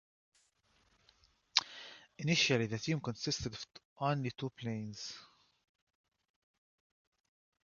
[2.17, 3.67] Initially, the team consisted of
[3.99, 5.13] only two planes.